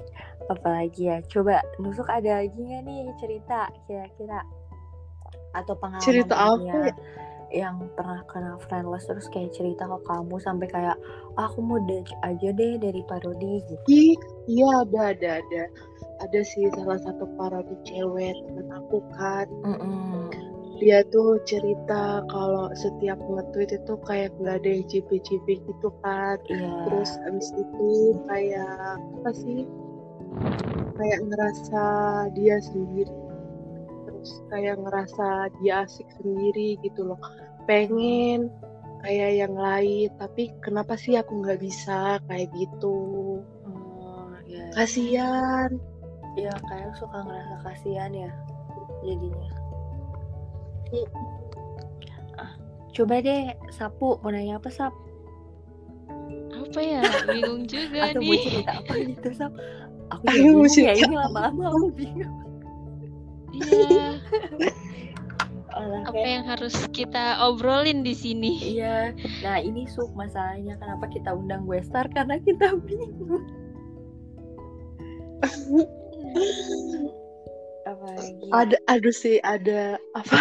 apalagi 0.54 1.10
ya? 1.10 1.18
Coba 1.26 1.66
nusuk 1.82 2.06
ada 2.06 2.46
lagi 2.46 2.58
nggak 2.58 2.82
nih 2.86 3.10
cerita 3.18 3.70
kira-kira 3.90 4.46
atau 5.54 5.74
pengalaman 5.78 6.06
Cerita 6.06 6.36
apa 6.38 6.62
ya? 6.62 6.94
yang 7.54 7.86
pernah 7.94 8.26
kena 8.26 8.58
friendless 8.66 9.06
terus 9.06 9.30
kayak 9.30 9.54
cerita 9.54 9.86
ke 9.86 9.98
kamu 10.10 10.42
sampai 10.42 10.66
kayak 10.74 10.98
"Ah, 11.38 11.46
aku 11.46 11.62
mau 11.62 11.78
date 11.86 12.10
aja 12.26 12.50
deh 12.50 12.82
dari 12.82 13.06
parodi 13.06 13.62
gitu. 13.70 13.86
Iya 14.50 14.70
ada 14.90 15.14
ada 15.14 15.30
ada. 15.38 15.64
Ada 16.26 16.40
sih 16.42 16.66
salah 16.74 16.98
satu 17.06 17.30
parodi 17.38 17.78
cewek 17.86 18.34
temen 18.50 18.68
aku 18.74 19.06
kan. 19.14 19.46
Mm-mm. 19.70 20.33
Dia 20.84 21.00
tuh 21.08 21.40
cerita 21.48 22.28
kalau 22.28 22.68
setiap 22.76 23.16
nge-tweet 23.16 23.72
itu 23.80 23.94
kayak 24.04 24.36
nggak 24.36 24.60
ada 24.60 24.68
yang 24.68 24.84
cipi-cipi 24.92 25.64
gitu 25.64 25.90
kan. 26.04 26.36
Iya. 26.52 26.68
Terus 26.84 27.12
abis 27.24 27.48
itu 27.56 28.20
kayak 28.28 29.00
apa 29.00 29.32
sih? 29.32 29.64
Kayak 31.00 31.20
ngerasa 31.24 31.84
dia 32.36 32.60
sendiri. 32.60 33.16
Terus 34.12 34.30
kayak 34.52 34.76
ngerasa 34.84 35.56
dia 35.64 35.88
asik 35.88 36.08
sendiri 36.20 36.76
gitu 36.84 37.16
loh. 37.16 37.20
Pengen 37.64 38.52
kayak 39.08 39.40
yang 39.40 39.56
lain, 39.56 40.12
tapi 40.20 40.52
kenapa 40.60 41.00
sih 41.00 41.16
aku 41.16 41.48
nggak 41.48 41.64
bisa 41.64 42.20
kayak 42.28 42.52
gitu? 42.60 43.40
Oh, 43.64 44.36
iya. 44.44 44.68
Kasian. 44.76 45.80
Iya, 46.36 46.52
kayak 46.68 46.92
suka 47.00 47.24
ngerasa 47.24 47.56
kasihan 47.64 48.12
ya 48.12 48.32
jadinya. 49.08 49.63
Ah, 52.38 52.54
coba 52.94 53.20
deh 53.20 53.52
sapu. 53.70 54.18
Mau 54.22 54.30
nanya 54.30 54.58
apa 54.58 54.70
sap? 54.70 54.94
apa 56.54 56.80
ya? 56.82 57.02
Bingung 57.30 57.70
juga 57.70 58.10
Atau 58.10 58.22
mau 58.26 58.34
nih 58.34 58.42
cerita 58.50 58.72
apa 58.82 58.94
gitu 58.98 59.30
sap? 59.34 59.54
Aku 60.10 60.24
Ayo, 60.26 60.58
mau 60.58 60.66
bingung 60.66 60.86
ya 60.86 60.94
ini 60.94 61.16
lama-lama 61.16 61.64
aku 61.70 61.88
bingung. 61.94 62.36
iya. 63.54 64.18
Apa 65.74 66.14
kayak- 66.14 66.30
yang 66.30 66.46
harus 66.46 66.74
kita 66.94 67.42
obrolin 67.42 68.06
di 68.06 68.14
sini? 68.14 68.78
Iya, 68.78 69.14
nah 69.42 69.58
ini 69.58 69.90
sub 69.90 70.14
masalahnya 70.14 70.78
kenapa 70.78 71.10
kita 71.10 71.34
undang 71.34 71.66
Westar 71.66 72.06
karena 72.10 72.38
kita 72.42 72.78
bingung. 72.86 73.42
Apalagi 77.84 78.48
Ada, 78.50 78.78
aduh 78.88 79.12
sih 79.12 79.38
ada 79.40 79.96
apa 80.14 80.38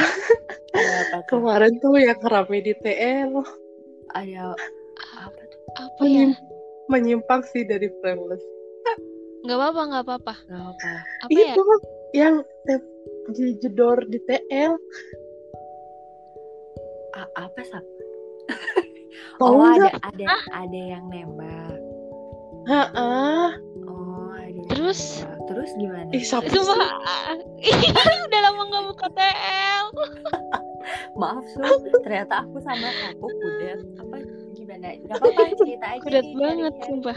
ada 0.73 0.95
apa 1.03 1.17
tuh? 1.19 1.27
kemarin 1.29 1.75
tuh 1.79 1.97
yang 1.97 2.21
rame 2.23 2.59
di 2.61 2.75
TL 2.79 3.35
Ada 4.13 4.55
apa 5.19 5.41
tuh? 5.43 5.61
apa 5.75 6.01
ya 6.03 6.29
menyim- 6.29 6.39
menyimpang 6.87 7.43
sih 7.45 7.63
dari 7.63 7.91
friendless. 7.99 8.43
nggak 9.43 9.59
apa-apa 9.59 9.81
nggak 9.85 10.05
apa-apa 10.07 10.35
Gak 10.45 10.63
apa? 10.63 10.91
apa 11.21 11.31
ya 11.33 11.51
Itu 11.51 11.63
yang 12.13 12.35
te- 12.63 12.91
di 13.29 13.59
jedor 13.59 13.99
di 14.05 14.19
TL. 14.21 14.75
A- 17.13 17.33
apa 17.41 17.61
sap? 17.65 17.83
Tahu 19.37 19.59
Oh 19.59 19.67
ada 19.67 19.91
ada 20.01 20.27
ada 20.53 20.81
yang 20.81 21.05
nembak. 21.09 21.75
Ha-ah. 22.65 23.51
Terus? 24.93 25.25
nembak. 25.25 25.41
terus 25.49 25.71
gimana? 25.75 26.09
Ih, 26.13 26.21
siapa 26.21 26.53
sih? 26.53 26.61
Sumpah, 26.61 26.93
udah 28.29 28.41
lama 28.45 28.63
nggak 28.69 28.85
buka 28.93 29.07
TL. 29.09 29.87
Maaf 31.21 31.45
sub, 31.49 31.81
ternyata 32.05 32.45
aku 32.45 32.61
sama 32.61 32.89
aku 33.09 33.25
kudet 33.25 33.81
apa 33.97 34.17
gimana? 34.53 34.87
Gak 35.09 35.17
apa-apa 35.17 35.43
cerita 35.57 35.87
aja. 35.89 36.03
Kudet 36.05 36.25
nih, 36.25 36.37
banget, 36.37 36.73
sharing-sharing. 36.77 37.01
sumpah. 37.01 37.17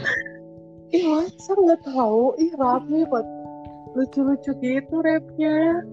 Ih, 0.88 1.04
masa 1.04 1.50
nggak 1.52 1.80
tahu? 1.84 2.22
Ih, 2.38 2.52
rame 2.56 3.00
banget. 3.04 3.28
Lucu-lucu 3.92 4.50
gitu 4.56 4.94
rapnya. 5.04 5.84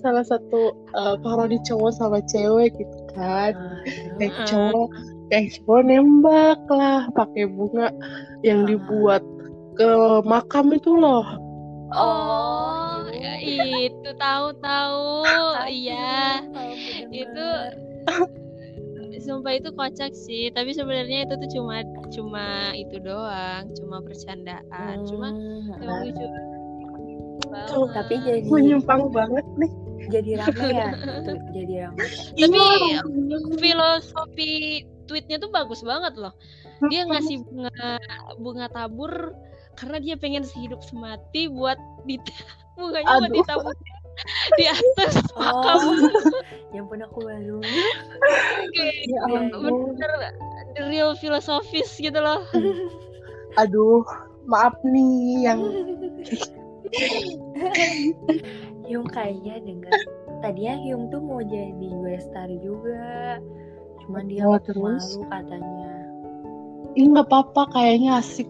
Salah 0.00 0.26
satu 0.26 0.74
eh, 0.74 1.14
parodi 1.22 1.62
cowok 1.62 1.92
sama 1.94 2.18
cewek 2.26 2.74
gitu 2.74 2.98
kan. 3.14 3.54
Ah? 3.54 3.78
Yang 4.18 4.34
Heeh. 4.34 4.46
cowok, 4.50 4.88
yang 5.30 5.46
cowok 5.46 5.80
nembak 5.86 6.60
lah 6.66 7.06
pakai 7.14 7.46
bunga 7.46 7.94
yang 8.42 8.64
Ah. 8.64 8.66
dibuat 8.66 9.22
ke 9.80 9.92
makam 10.28 10.76
itu 10.76 10.92
loh. 10.92 11.24
Oh, 11.90 13.02
ya 13.10 13.40
itu 13.40 14.10
tahu-tahu. 14.20 15.24
Iya, 15.70 16.42
itu 17.14 17.46
sumpah 19.24 19.52
itu 19.56 19.70
kocak 19.72 20.12
sih. 20.12 20.50
Tapi 20.50 20.74
sebenarnya 20.74 21.24
itu 21.24 21.34
tuh 21.38 21.50
cuma 21.54 21.80
cuma 22.10 22.46
itu 22.74 22.98
doang, 23.00 23.70
cuma 23.78 24.02
bercandaan. 24.02 24.96
Cuma 25.06 25.30
Hmm, 25.30 25.78
emang 25.80 26.10
lucu 26.10 26.26
banget. 27.50 27.90
tapi 27.94 28.14
jadi 28.22 28.46
Menyimpang 28.46 29.10
banget 29.10 29.46
nih. 29.58 29.72
jadi 30.10 30.30
rame 30.42 30.64
ya 30.74 30.88
tuh 31.28 31.36
jadi 31.54 31.74
rame 31.86 32.02
Tapi 32.34 32.58
Iya, 32.58 32.98
filosofi 33.62 34.52
tweetnya 35.06 35.38
tuh 35.38 35.50
bagus 35.54 35.82
banget 35.86 36.14
loh. 36.18 36.34
Dia 36.90 37.06
ngasih 37.06 37.42
bunga 37.46 37.70
bunga 38.40 38.66
tabur 38.72 39.34
karena 39.78 39.96
dia 39.98 40.14
pengen 40.18 40.42
sehidup 40.42 40.80
semati 40.82 41.46
buat 41.46 41.78
di 42.04 42.16
mukanya 42.80 43.20
buat 43.20 43.32
ditabur 43.32 43.74
di 44.56 44.64
atas 44.66 45.14
makam. 45.36 45.80
Oh 46.70 46.76
yang 46.76 46.86
pun 46.86 47.02
aku 47.02 47.18
baru 47.26 47.58
kayak 48.78 48.94
Ya 49.10 49.20
bener 49.50 50.12
the 50.78 50.82
real 50.86 51.18
filosofis 51.18 51.98
gitu 51.98 52.14
loh. 52.14 52.46
Aduh, 53.58 54.06
maaf 54.46 54.78
nih 54.86 55.50
yang 55.50 55.60
Hyung 58.86 59.06
kayaknya 59.10 59.62
dengar 59.62 59.94
tadinya 60.40 60.74
Hyung 60.78 61.10
tuh 61.10 61.18
mau 61.18 61.42
jadi 61.42 61.74
gue 61.90 62.14
star 62.22 62.50
juga. 62.62 63.38
Cuman 64.06 64.26
dia 64.26 64.46
Oh, 64.46 64.54
malu 64.54 64.62
terus? 64.62 65.18
katanya. 65.26 65.90
Ini 66.94 67.06
nggak 67.10 67.26
apa-apa 67.30 67.62
kayaknya 67.74 68.18
asik. 68.18 68.46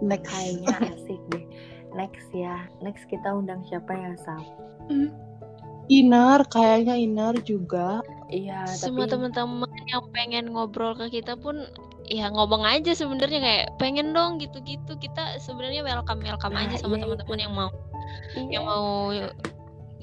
Next. 0.00 0.28
kayaknya 0.30 0.68
asik 0.94 1.20
deh 1.30 1.44
next 1.92 2.28
ya 2.30 2.68
next 2.78 3.04
kita 3.08 3.28
undang 3.32 3.64
siapa 3.66 3.90
ya 3.90 4.12
Sap 4.22 4.44
Inner, 5.88 6.44
kayaknya 6.52 7.00
Inner 7.00 7.32
juga. 7.40 8.04
iya 8.28 8.68
semua 8.68 9.08
tapi 9.08 9.32
teman-teman 9.32 9.72
yang 9.88 10.04
pengen 10.12 10.52
ngobrol 10.52 10.92
ke 10.92 11.08
kita 11.08 11.32
pun 11.32 11.64
ya 12.04 12.28
ngomong 12.28 12.60
aja 12.60 12.92
sebenarnya 12.92 13.40
kayak 13.40 13.66
pengen 13.80 14.12
dong 14.12 14.36
gitu-gitu 14.36 14.96
kita 15.00 15.40
sebenarnya 15.40 15.80
welcome 15.80 16.20
welcome 16.20 16.52
Nah, 16.52 16.68
aja 16.68 16.76
sama 16.76 17.00
iya 17.00 17.04
teman-teman 17.08 17.38
itu. 17.40 17.44
yang 17.48 17.54
mau 17.56 17.68
iya. 18.36 18.48
yang 18.52 18.64
mau 18.68 18.88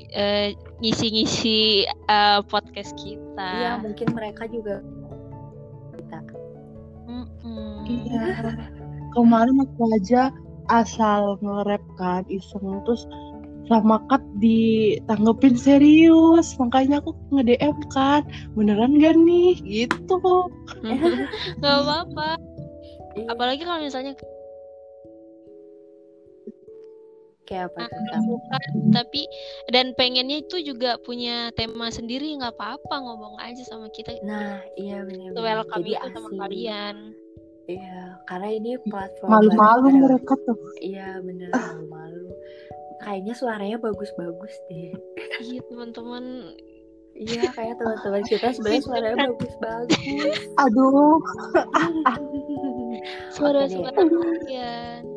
eh, 0.09 0.57
ngisi-ngisi 0.81 1.85
eh, 1.85 2.39
podcast 2.49 2.97
kita. 2.97 3.49
iya 3.61 3.71
mungkin 3.77 4.09
mereka 4.09 4.49
juga 4.49 4.81
kita 5.93 6.17
Mm-mm. 7.05 7.85
Iya. 7.85 8.25
Kemarin 9.15 9.63
aku 9.63 9.81
aja 9.95 10.29
asal 10.67 11.39
nge-rap 11.39 11.83
kan 11.95 12.27
iseng 12.27 12.83
terus 12.83 13.07
sama 13.65 13.97
Kat 14.11 14.21
ditanggepin 14.37 15.57
serius 15.57 16.53
makanya 16.61 17.01
aku 17.01 17.17
nge-DM 17.33 17.77
kan 17.89 18.21
beneran 18.53 19.01
gak 19.01 19.17
nih 19.17 19.57
gitu 19.65 20.19
Gak 21.63 21.75
apa-apa. 21.81 22.37
Iya. 23.15 23.31
Apalagi 23.31 23.61
kalau 23.63 23.81
misalnya 23.81 24.13
kayak 27.45 27.69
apa 27.71 27.85
bukan, 28.25 28.61
tapi 28.89 29.21
dan 29.69 29.93
pengennya 29.93 30.41
itu 30.41 30.65
juga 30.65 30.97
punya 31.05 31.53
tema 31.53 31.93
sendiri 31.93 32.33
nggak 32.41 32.57
apa-apa 32.57 32.95
ngomong 33.05 33.37
aja 33.37 33.61
sama 33.69 33.85
kita. 33.93 34.17
nah 34.25 34.59
iya 34.81 35.05
benar 35.05 35.37
Welcome 35.37 35.85
jadi 35.85 35.93
itu 35.93 36.07
sama 36.09 36.29
kalian. 36.41 36.95
Iya 37.65 38.19
karena 38.29 38.49
ini 38.53 38.71
platform 38.89 39.29
malu-malu 39.31 39.87
baru. 39.89 40.01
mereka 40.05 40.33
tuh. 40.45 40.57
Iya 40.81 41.21
bener 41.21 41.49
malu-malu. 41.53 42.29
Kayaknya 43.01 43.33
suaranya 43.37 43.77
bagus-bagus 43.81 44.53
deh. 44.69 44.93
Iya 45.41 45.59
teman-teman. 45.69 46.25
iya 47.15 47.47
kayak 47.55 47.79
teman-teman 47.79 48.27
kita 48.27 48.51
sebenarnya 48.51 48.83
suaranya 48.87 49.17
bagus-bagus. 49.31 50.39
Aduh. 50.59 51.17
Suara-suara 53.35 54.01
kalian. 54.03 55.14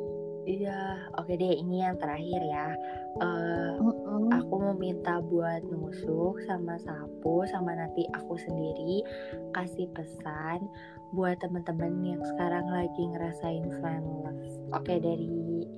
Iya, 0.49 0.81
oke 1.21 1.37
deh. 1.37 1.61
Ini 1.61 1.77
yang 1.85 1.97
terakhir 2.01 2.41
ya. 2.41 2.73
Eh, 3.21 3.73
Mm-mm. 3.77 4.33
aku 4.33 4.55
mau 4.57 4.73
minta 4.73 5.21
buat 5.21 5.61
nusuk 5.69 6.41
sama 6.49 6.81
sapu 6.81 7.45
sama 7.53 7.77
nanti 7.77 8.09
aku 8.17 8.41
sendiri 8.41 9.05
kasih 9.53 9.85
pesan 9.93 10.65
buat 11.13 11.37
teman-teman 11.41 12.01
yang 12.05 12.23
sekarang 12.33 12.65
lagi 12.73 13.03
ngerasain 13.13 13.69
friendless. 13.81 14.57
Oke 14.73 14.97
dari 14.97 15.29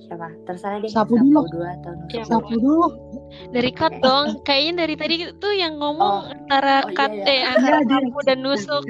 siapa? 0.06 0.30
Terserah 0.46 0.78
deh. 0.78 0.90
Sapu 0.90 1.18
dulu. 1.18 1.50
dulu 1.50 1.66
atau 1.66 1.92
nusuk. 1.98 2.14
Ya, 2.14 2.22
sapu 2.26 2.54
dulu 2.54 2.86
Dari 3.50 3.70
cut 3.74 3.94
dong. 3.98 4.38
Kayaknya 4.46 4.86
dari 4.86 4.94
tadi 4.94 5.14
tuh 5.42 5.54
yang 5.54 5.82
ngomong 5.82 6.30
antara 6.30 6.86
Oh, 6.86 6.90
iya, 6.90 6.94
cut 6.94 7.10
iya. 7.10 7.26
eh 7.26 7.42
antara 7.42 7.78
Iya, 7.82 7.90
sapu 8.06 8.18
dan 8.22 8.38
nusuk. 8.46 8.84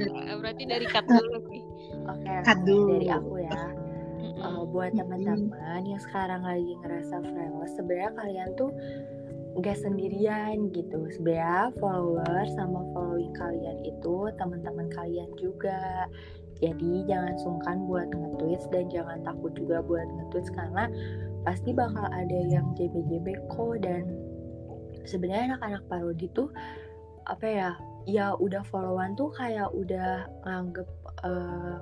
Berarti 0.45 0.62
dari 0.69 0.87
cut 0.88 1.05
dulu 1.09 1.37
nih. 1.49 1.62
Oke, 2.05 2.33
dulu. 2.69 2.85
dari 3.01 3.09
aku 3.09 3.35
ya. 3.40 3.80
Uh, 4.70 4.72
buat 4.72 4.94
teman-teman 4.94 5.83
yang 5.83 5.98
sekarang 5.98 6.46
lagi 6.46 6.78
ngerasa 6.78 7.18
friendless 7.26 7.74
sebenarnya 7.74 8.12
kalian 8.14 8.50
tuh 8.54 8.70
nggak 9.59 9.76
sendirian 9.83 10.70
gitu. 10.70 11.11
Sebenarnya 11.11 11.74
follower 11.83 12.46
sama 12.54 12.87
following 12.94 13.35
kalian 13.35 13.83
itu 13.83 14.30
teman-teman 14.38 14.87
kalian 14.94 15.30
juga. 15.35 16.06
Jadi 16.62 17.09
jangan 17.09 17.35
sungkan 17.40 17.88
buat 17.88 18.06
nge-tweets 18.14 18.70
dan 18.70 18.87
jangan 18.92 19.18
takut 19.26 19.50
juga 19.59 19.83
buat 19.83 20.06
nge-tweets 20.06 20.54
karena 20.54 20.87
pasti 21.42 21.74
bakal 21.74 22.06
ada 22.06 22.38
yang 22.46 22.70
JB-JB 22.78 23.50
kok. 23.50 23.83
Dan 23.83 24.06
sebenarnya 25.02 25.56
anak-anak 25.56 25.83
parodi 25.90 26.30
tuh 26.30 26.52
apa 27.26 27.46
ya 27.46 27.70
ya 28.09 28.33
udah 28.38 28.64
followan 28.70 29.12
tuh 29.18 29.28
kayak 29.35 29.68
udah 29.74 30.24
nganggep 30.46 30.88
eh, 31.26 31.76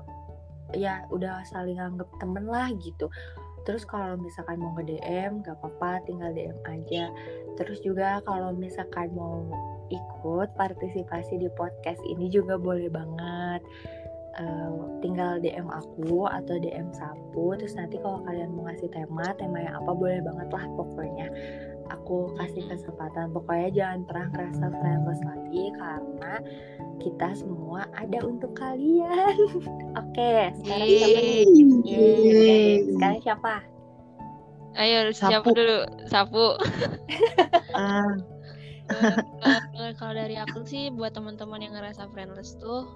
ya 0.76 1.04
udah 1.08 1.44
saling 1.48 1.80
anggap 1.80 2.08
temen 2.20 2.44
lah 2.44 2.68
gitu. 2.80 3.08
Terus 3.68 3.84
kalau 3.84 4.16
misalkan 4.16 4.60
mau 4.64 4.72
nge 4.80 4.96
DM 4.96 5.44
gak 5.44 5.60
apa-apa 5.60 6.00
tinggal 6.08 6.32
DM 6.32 6.56
aja. 6.64 7.12
Terus 7.60 7.84
juga 7.84 8.24
kalau 8.24 8.56
misalkan 8.56 9.12
mau 9.12 9.44
ikut 9.92 10.48
partisipasi 10.56 11.36
di 11.36 11.48
podcast 11.52 12.00
ini 12.08 12.32
juga 12.32 12.56
boleh 12.56 12.88
banget. 12.88 13.60
Eh, 14.38 14.72
tinggal 15.02 15.42
DM 15.42 15.68
aku 15.68 16.24
atau 16.30 16.56
DM 16.56 16.94
Sapu. 16.96 17.58
Terus 17.60 17.76
nanti 17.76 18.00
kalau 18.00 18.24
kalian 18.24 18.56
mau 18.56 18.70
ngasih 18.70 18.88
tema 18.88 19.36
tema 19.36 19.60
yang 19.60 19.74
apa 19.84 19.92
boleh 19.92 20.20
banget 20.24 20.48
lah 20.48 20.64
pokoknya 20.78 21.28
aku 21.92 22.36
kasih 22.36 22.64
kesempatan. 22.68 23.32
Pokoknya 23.32 23.68
jangan 23.72 24.00
pernah 24.08 24.26
ngerasa 24.32 24.64
friendless 24.80 25.22
lagi 25.24 25.64
karena 25.76 26.34
kita 27.00 27.28
semua 27.36 27.88
ada 27.96 28.18
untuk 28.24 28.52
kalian. 28.56 29.34
Oke 30.00 30.52
sekarang 30.64 30.88
siapa 30.88 31.18
nih? 31.20 31.44
Yeay, 31.84 32.22
Yeay. 32.24 32.68
sekarang 32.96 33.20
siapa? 33.24 33.54
Ayo 34.78 35.10
siapa 35.10 35.48
dulu? 35.50 35.78
Sapu. 36.06 36.54
Ah, 37.74 38.14
Eh, 38.88 39.92
kalau 40.00 40.16
dari 40.16 40.34
aku 40.40 40.64
sih 40.64 40.88
buat 40.88 41.12
teman-teman 41.12 41.60
yang 41.60 41.76
ngerasa 41.76 42.08
friendless 42.10 42.56
tuh 42.56 42.88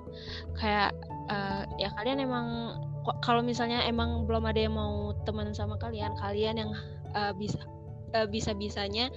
kayak 0.56 0.96
eh, 1.28 1.62
ya 1.76 1.92
kalian 2.00 2.24
emang 2.24 2.76
kalau 3.20 3.44
misalnya 3.44 3.84
emang 3.84 4.24
belum 4.24 4.46
ada 4.48 4.60
yang 4.62 4.74
mau 4.78 5.12
teman 5.28 5.52
sama 5.52 5.76
kalian, 5.76 6.16
kalian 6.16 6.56
yang 6.64 6.70
eh, 7.12 7.32
bisa 7.36 7.60
eh, 8.14 8.28
bisa-bisanya 8.28 9.08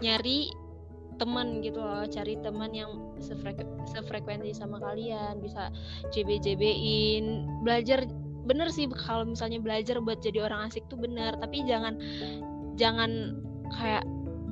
nyari 0.00 0.52
teman 1.18 1.60
gitu 1.60 1.82
loh, 1.82 2.06
cari 2.06 2.38
teman 2.38 2.70
yang 2.70 3.18
sefrek- 3.18 3.66
sefrekuensi 3.90 4.54
sama 4.54 4.78
kalian, 4.78 5.42
bisa 5.42 5.68
JB-JB-in, 6.14 7.44
belajar 7.66 8.06
bener 8.46 8.70
sih 8.72 8.88
kalau 8.88 9.28
misalnya 9.28 9.60
belajar 9.60 9.98
buat 10.00 10.22
jadi 10.22 10.46
orang 10.46 10.70
asik 10.70 10.86
tuh 10.88 10.96
bener, 10.96 11.36
tapi 11.36 11.66
jangan 11.66 11.98
jangan 12.78 13.34
kayak 13.74 14.06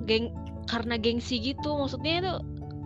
geng 0.04 0.35
karena 0.66 0.98
gengsi 0.98 1.38
gitu. 1.38 1.78
Maksudnya 1.78 2.14
itu 2.20 2.32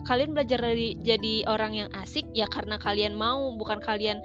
kalian 0.05 0.37
belajar 0.37 0.61
dari 0.61 0.96
jadi 1.01 1.49
orang 1.49 1.73
yang 1.77 1.88
asik 1.96 2.29
ya 2.37 2.49
karena 2.49 2.77
kalian 2.81 3.16
mau 3.16 3.53
bukan 3.57 3.81
kalian 3.81 4.20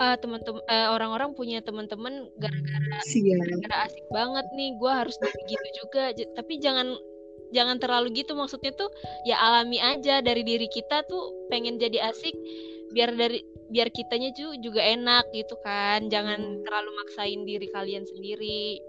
eh 0.00 0.16
teman-teman 0.16 0.64
eh, 0.64 0.88
orang-orang 0.88 1.36
punya 1.36 1.60
teman-teman 1.60 2.32
gara-gara 2.40 2.98
siap 3.04 3.36
gara 3.68 3.84
asik 3.84 4.04
banget 4.08 4.48
nih 4.56 4.72
gue 4.80 4.92
harus 4.92 5.16
begitu 5.20 5.68
juga. 5.84 6.16
J- 6.16 6.32
tapi 6.32 6.56
jangan 6.56 6.96
jangan 7.52 7.76
terlalu 7.76 8.24
gitu. 8.24 8.32
Maksudnya 8.32 8.72
tuh 8.72 8.88
ya 9.28 9.36
alami 9.36 9.76
aja. 9.76 10.24
Dari 10.24 10.40
diri 10.40 10.72
kita 10.72 11.04
tuh 11.04 11.48
pengen 11.52 11.76
jadi 11.76 12.08
asik 12.08 12.32
biar 12.96 13.12
dari 13.14 13.44
biar 13.70 13.92
kitanya 13.92 14.32
ju- 14.32 14.56
juga 14.64 14.80
enak 14.80 15.28
gitu 15.36 15.60
kan. 15.60 16.08
Jangan 16.08 16.64
terlalu 16.64 16.90
maksain 17.04 17.44
diri 17.44 17.68
kalian 17.68 18.08
sendiri. 18.08 18.80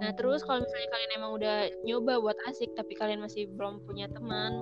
Nah 0.00 0.16
terus 0.16 0.40
kalau 0.48 0.64
misalnya 0.64 0.88
kalian 0.96 1.12
emang 1.16 1.32
udah 1.36 1.56
nyoba 1.84 2.24
buat 2.24 2.38
asik 2.48 2.72
tapi 2.72 2.96
kalian 2.96 3.20
masih 3.20 3.48
belum 3.52 3.84
punya 3.84 4.08
teman, 4.12 4.52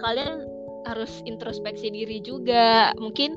kalian 0.00 0.44
harus 0.88 1.20
introspeksi 1.28 1.92
diri 1.92 2.24
juga. 2.24 2.92
Mungkin 2.96 3.36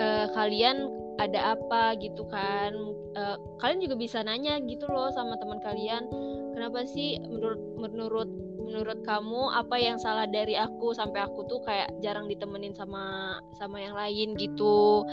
eh, 0.00 0.26
kalian 0.32 0.99
ada 1.20 1.54
apa 1.54 1.94
gitu 2.00 2.24
kan? 2.26 2.72
Eh, 3.12 3.36
kalian 3.60 3.84
juga 3.84 3.96
bisa 4.00 4.24
nanya 4.24 4.56
gitu 4.64 4.88
loh 4.88 5.12
sama 5.12 5.36
teman 5.36 5.60
kalian. 5.60 6.08
Kenapa 6.56 6.88
sih 6.88 7.20
menurut 7.20 7.60
menurut 7.76 8.30
menurut 8.60 9.02
kamu 9.02 9.50
apa 9.50 9.76
yang 9.82 9.98
salah 9.98 10.30
dari 10.30 10.54
aku 10.54 10.94
sampai 10.94 11.26
aku 11.26 11.42
tuh 11.50 11.58
kayak 11.66 11.90
jarang 12.00 12.30
ditemenin 12.30 12.72
sama 12.72 13.36
sama 13.60 13.82
yang 13.82 13.92
lain 13.92 14.32
gitu. 14.40 15.04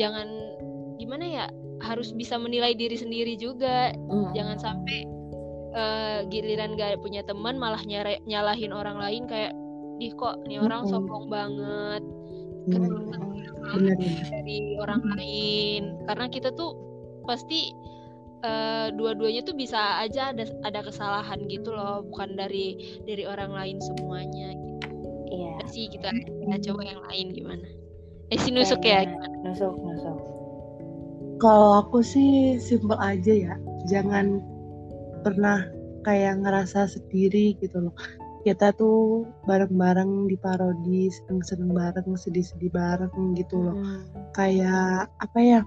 Jangan 0.00 0.28
gimana 0.96 1.24
ya? 1.28 1.46
Harus 1.80 2.12
bisa 2.12 2.36
menilai 2.36 2.76
diri 2.76 2.96
sendiri 2.96 3.36
juga 3.40 3.92
Hmm. 4.08 4.32
jangan 4.36 4.58
sampai 4.60 5.08
eh, 5.70 6.18
giliran 6.28 6.74
gak 6.74 6.98
punya 6.98 7.22
teman 7.22 7.54
malah 7.54 7.80
nyalahin 8.26 8.74
orang 8.74 8.98
lain 8.98 9.22
kayak 9.30 9.54
di 10.00 10.10
kok 10.16 10.40
nih 10.48 10.58
orang 10.58 10.88
Mm-mm. 10.88 10.92
sombong 10.96 11.24
banget 11.28 12.02
Hmm. 12.68 13.29
Tentu 13.70 13.78
benar-benar 13.86 14.26
dari 14.34 14.58
orang 14.82 15.02
lain. 15.14 15.82
Karena 16.10 16.26
kita 16.26 16.48
tuh 16.58 16.74
pasti 17.24 17.70
uh, 18.42 18.90
dua-duanya 18.94 19.46
tuh 19.46 19.54
bisa 19.54 20.02
aja 20.02 20.34
ada 20.34 20.44
ada 20.66 20.80
kesalahan 20.82 21.46
gitu 21.46 21.70
loh. 21.70 22.02
Bukan 22.10 22.34
dari 22.34 22.98
dari 23.06 23.24
orang 23.24 23.54
lain 23.54 23.78
semuanya 23.78 24.50
gitu. 24.54 24.88
Iya. 25.30 25.54
Sih 25.70 25.86
kita 25.86 26.10
kita 26.10 26.56
coba 26.70 26.82
yang 26.82 27.00
lain 27.06 27.26
gimana? 27.30 27.66
Eh 28.34 28.38
si 28.38 28.50
nusuk 28.50 28.82
ya 28.82 29.06
gimana? 29.06 29.34
nusuk 29.46 29.74
nusuk. 29.78 30.18
Kalau 31.40 31.80
aku 31.86 32.04
sih 32.04 32.58
simple 32.60 32.98
aja 32.98 33.32
ya. 33.32 33.54
Jangan 33.88 34.44
pernah 35.24 35.64
kayak 36.04 36.40
ngerasa 36.44 36.88
sendiri 36.88 37.56
gitu 37.60 37.88
loh 37.88 37.94
kita 38.40 38.72
tuh 38.72 39.28
bareng-bareng 39.44 40.28
di 40.28 40.36
parodi 40.40 41.12
seneng-seneng 41.12 41.76
bareng 41.76 42.16
sedih-sedih 42.16 42.72
bareng 42.72 43.36
gitu 43.36 43.60
loh. 43.60 43.76
Hmm. 43.76 44.04
kayak 44.32 45.12
apa 45.20 45.38
ya 45.38 45.60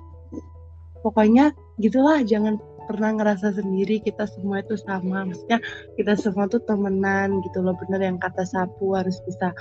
pokoknya 1.06 1.54
gitulah 1.78 2.24
jangan 2.26 2.58
pernah 2.88 3.16
ngerasa 3.16 3.56
sendiri 3.56 4.04
kita 4.04 4.28
semua 4.28 4.60
itu 4.60 4.76
sama. 4.76 5.24
Maksudnya 5.28 5.60
kita 5.96 6.14
semua 6.20 6.52
tuh 6.52 6.60
temenan 6.68 7.40
gitu 7.48 7.64
loh. 7.64 7.76
Bener 7.80 8.04
yang 8.04 8.20
kata 8.20 8.44
sapu 8.44 8.96
harus 8.96 9.20
bisa 9.24 9.56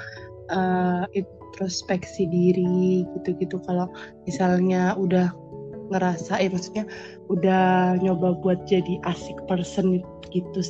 eh, 0.50 1.04
introspeksi 1.14 2.26
diri 2.26 3.06
gitu-gitu. 3.18 3.62
Kalau 3.62 3.86
misalnya 4.26 4.98
udah 4.98 5.30
ngerasa 5.92 6.40
eh 6.40 6.48
maksudnya 6.48 6.88
udah 7.28 8.00
nyoba 8.00 8.40
buat 8.40 8.64
jadi 8.64 8.96
asik 9.04 9.36
person 9.44 10.00
gitu 10.32 10.60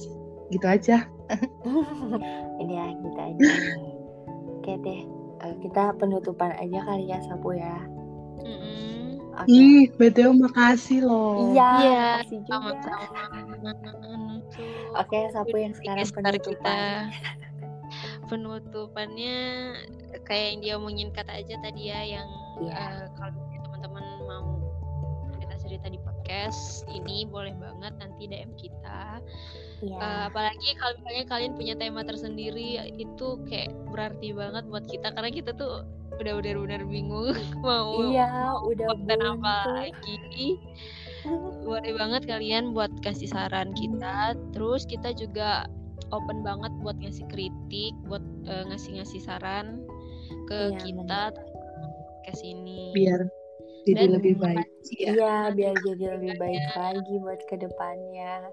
gitu 0.51 0.67
aja 0.67 1.07
ya 2.75 2.85
kita 2.93 3.21
aja. 3.33 3.41
Nih 3.41 3.95
oke 4.59 4.73
deh 4.85 5.03
Eh, 5.43 5.55
kita 5.59 5.91
penutupan 5.99 6.55
aja 6.55 6.79
kali 6.87 7.11
ya 7.11 7.19
sapu 7.27 7.59
ya. 7.59 7.83
Oke. 9.33 9.51
Ih 9.51 9.91
btw 9.99 10.31
makasih 10.39 11.03
loh. 11.03 11.51
Iya 11.51 11.71
Iya, 11.83 12.07
makasih 12.23 12.39
juga. 12.47 12.95
oke 15.03 15.19
sapu 15.35 15.57
yang 15.59 15.75
sekarang 15.75 16.07
penutupan. 16.15 17.11
Penutupannya 18.31 19.37
kayak 20.23 20.47
yang 20.47 20.59
dia 20.63 20.73
omongin 20.79 21.11
kata 21.11 21.43
aja 21.43 21.59
tadi 21.59 21.91
ya 21.91 22.01
yang 22.07 22.29
Iya. 22.63 22.71
eh, 22.71 23.07
kalau 23.19 23.35
teman-teman 23.59 24.05
mau 24.31 24.47
cerita-cerita 25.35 25.91
di 25.91 25.99
podcast 25.99 26.87
ini 26.87 27.27
boleh 27.27 27.53
banget 27.59 27.99
nanti 27.99 28.31
DM 28.31 28.55
kita 28.55 29.19
Iya. 29.83 29.99
Eh, 29.99 30.23
apalagi 30.31 30.69
kalau 30.79 30.95
misalnya 31.03 31.25
kalian 31.27 31.53
punya 31.59 31.75
tema 31.75 32.01
tersendiri 32.07 32.79
itu 32.95 33.29
kayak 33.51 33.75
berarti 33.91 34.31
banget 34.31 34.65
buat 34.71 34.87
kita. 34.87 35.11
Karena 35.11 35.31
kita 35.35 35.51
tuh 35.59 35.83
udah 36.23 36.33
benar-benar 36.39 36.87
bingung 36.87 37.35
mau 37.67 37.99
iya 38.13 38.55
udah 38.63 38.87
konten 38.95 39.21
apa 39.27 39.55
lagi. 39.75 40.63
Boleh 41.67 41.93
banget 41.99 42.23
kalian 42.31 42.71
buat 42.71 42.95
kasih 43.03 43.27
saran 43.27 43.75
kita. 43.75 44.39
Terus 44.55 44.87
kita 44.87 45.11
juga 45.19 45.67
open 46.15 46.47
banget 46.47 46.71
buat 46.79 46.95
ngasih 47.03 47.27
kritik 47.27 47.95
buat 48.07 48.23
eh, 48.47 48.65
ngasih-ngasih 48.71 49.19
saran 49.19 49.83
ke 50.47 50.79
Iya, 50.79 50.79
kita 50.79 51.21
tentang 51.35 51.91
podcast 51.91 52.43
ini. 52.47 52.95
Biar 52.95 53.42
jadi 53.83 54.05
Dan- 54.05 54.15
lebih 54.15 54.35
baik 54.37 54.67
ya. 54.93 55.11
Iya, 55.13 55.35
biar 55.53 55.75
jadi 55.81 56.05
lebih 56.17 56.33
baik 56.37 56.63
lagi 56.73 57.15
buat 57.19 57.41
ke 57.47 57.57
depannya. 57.57 58.51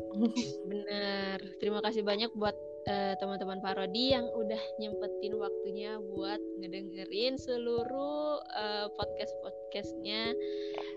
bener 0.65 1.37
terima 1.57 1.81
kasih 1.81 2.01
banyak 2.01 2.29
buat 2.33 2.55
eh, 2.85 3.13
teman-teman 3.17 3.59
parodi 3.59 4.11
yang 4.11 4.25
udah 4.31 4.61
nyempetin 4.77 5.35
waktunya 5.35 5.91
buat 6.07 6.39
ngedengerin 6.57 7.35
seluruh 7.35 8.39
eh, 8.49 8.87
podcast 8.91 9.33
podcastnya 9.41 10.31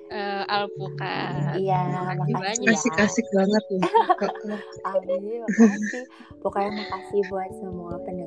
eh, 0.08 0.44
Alpukat 0.46 1.58
Iya, 1.58 1.80
Makasih 2.14 2.34
banyak. 2.34 2.66
ya. 2.66 2.72
asik-asik 2.72 3.26
banget 3.32 3.64
loh 3.68 3.82
Amin, 4.92 5.42
makasih. 5.42 6.04
Pokoknya 6.38 6.70
makasih 6.76 7.20
buat 7.28 7.50
semua 7.56 7.94
pendengar 7.98 8.21